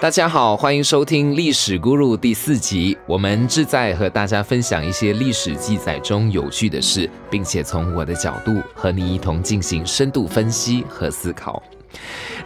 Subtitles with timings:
[0.00, 2.96] 大家好，欢迎收听《历史咕噜》第四集。
[3.06, 11.62] 我们志在和大家分享一些历史记载中有趣的事，并且从我的角度和你一同进行深度分析和思考。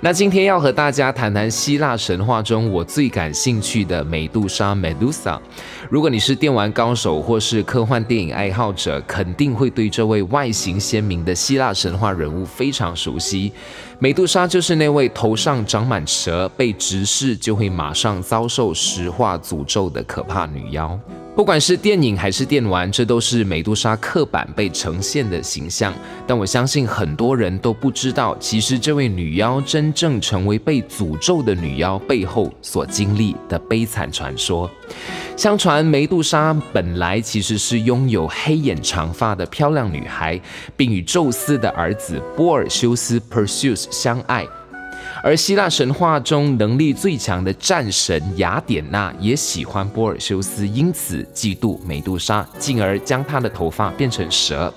[0.01, 5.39] 那今天要和大家谈谈希腊神话中我最感兴趣的美杜莎 （Medusa）。
[5.89, 13.53] 如果你是电玩高手或是科幻电影爱好者，肯定会对这位外形鲜明的希腊神话人物非常熟悉。
[13.99, 20.99] 美杜莎就是那位头上长满蛇、被直视就会马上遭受石化诅咒的可怕女妖。
[21.37, 25.93] 不管是电影还是电玩，这都是美杜莎刻板被呈现的形象。
[26.29, 34.71] 但我相信很多人都不知道，其实这位女妖真正成为被诅咒的女妖背后所经历的悲惨传说。
[35.37, 40.41] 相传，美杜莎本来其实是拥有黑眼长发的漂亮女孩，
[40.77, 44.47] 并与宙斯的儿子波尔修斯 （Perseus） 相爱。
[45.23, 54.73] 而希腊神话中能力最强的战神雅典娜也喜欢波尔修斯，因此嫉妒美杜莎，进而将她的头发变成蛇。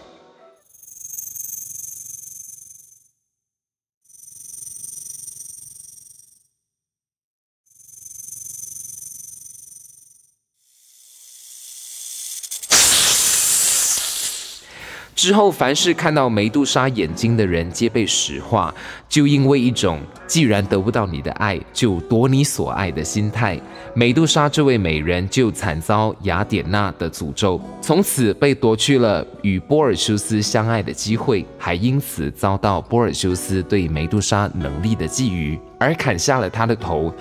[15.27, 18.73] 之后，凡是看到美杜莎眼睛的人，皆被石化。
[19.09, 23.59] 就因为一种既然得不到你的爱，就夺你所爱的心态，
[23.93, 37.13] 美杜莎这位美人就惨遭雅典娜的诅咒，从此被夺去了与波尔修斯相爱的机会，还因此遭到波尔修斯对美杜莎能力的觊觎，而砍下了他的头，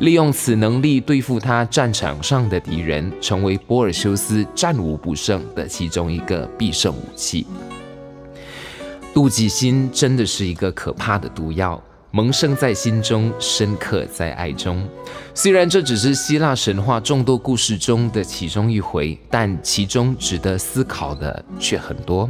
[0.00, 7.46] 利用此能力对付他战场上的敌人，成为波尔修斯战无不胜的其中一个必胜武器。
[9.12, 14.84] 妒忌心真的是一个可怕的毒药，萌生在心中，深刻在爱中。
[15.34, 22.28] 虽然这只是希腊神话众多故事中的其中一回，但其中值得思考的却很多。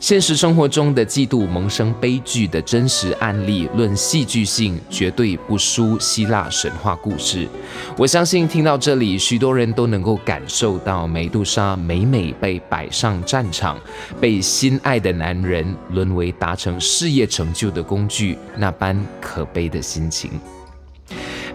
[0.00, 7.46] 现实生活中的嫉妒萌生悲剧的真实案例，论戏剧性绝对不输希腊神话故事。
[7.98, 13.78] 我相信听到这里，许多人都能够感受到美杜莎每每被摆上战场，
[14.18, 20.30] 被心爱的男人沦为达成事业成就的工具，那般可悲的心情。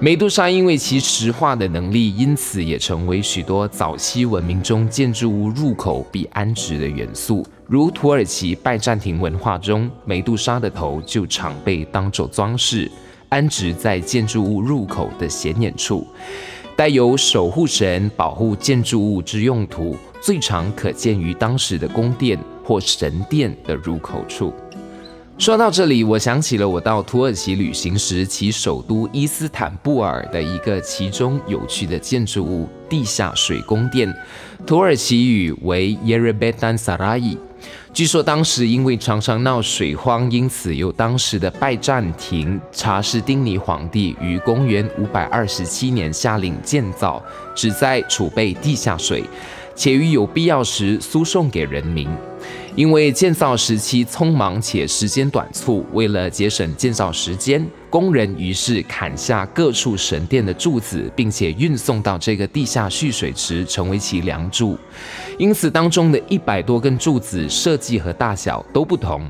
[0.01, 7.45] 美杜莎因为其石化的能力，因此也成为许多早期文明中建筑物入口必安置的元素。
[7.65, 12.91] 如土耳其拜占庭文化中，美杜莎的头就常被当作装饰，
[13.29, 16.05] 安置在建筑物入口的显眼处，
[16.75, 19.95] 带有守护神、保护建筑物之用途。
[20.21, 24.51] 最常可见于当时的宫殿或神殿的入口处。
[25.37, 34.11] 说到这里，我想起了我到土耳其旅行时，其首都伊斯坦布尔的一个其中有趣的建筑物——地下水宫殿，
[34.65, 37.37] 土耳其语为 Yerebetan Saray。
[37.93, 47.21] 据说当时因为常常闹水荒，因此由当时的拜占庭查士丁尼皇帝于公元527年下令建造，
[47.53, 49.25] 旨在储备地下水，
[49.75, 52.07] 且于有必要时输送给人民。
[52.75, 64.77] 因为建造时期匆忙且时间短促，为了节省建造时间，工人于是砍下各处神殿的柱子，并且运送到这个地下蓄水池，成为其梁柱。
[65.37, 69.25] 因此，当中的一百多根柱子设计和大小都不同。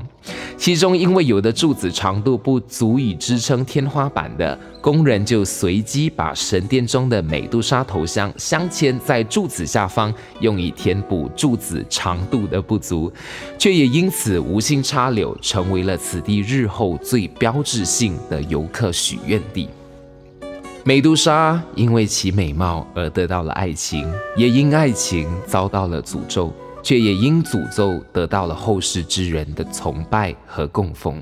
[0.56, 13.12] 其中，因为有的柱子长度不足以支撑天花板的，工人就随机把神殿中的美杜莎头像镶嵌在柱子下方，用以填补柱子长度的不足，
[13.58, 19.68] 却也因此无心插柳，成为了此地日后最标志性的游客许愿地。
[20.84, 26.52] 美杜莎因为其美貌而得到了爱情，也因爱情遭到了诅咒。
[26.86, 31.20] 却也因诅咒得到了后世之人的崇拜和供奉。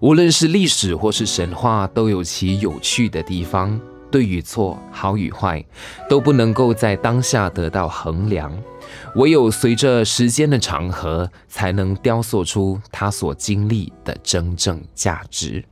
[0.00, 3.80] 无论是历史或是神话，都有其有趣的地方。
[4.10, 5.64] 对与错，好与坏，
[6.10, 8.52] 都不能够在当下得到衡量，
[9.14, 15.64] 唯有随着时间的长河，才能雕塑出它所经历的真正价值。